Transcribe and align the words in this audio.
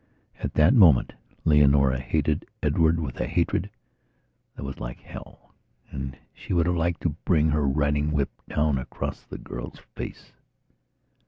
At 0.39 0.55
that 0.55 0.73
moment 0.73 1.13
Leonora 1.45 1.99
hated 1.99 2.47
Edward 2.63 2.99
with 2.99 3.19
a 3.21 3.27
hatred 3.27 3.69
that 4.55 4.63
was 4.63 4.79
like 4.79 4.99
hell, 5.01 5.53
and 5.91 6.17
she 6.33 6.53
would 6.53 6.65
have 6.65 6.75
liked 6.75 7.01
to 7.01 7.15
bring 7.23 7.49
her 7.49 7.67
riding 7.67 8.11
whip 8.11 8.31
down 8.49 8.79
across 8.79 9.21
the 9.21 9.37
girl's 9.37 9.77
face. 9.95 10.31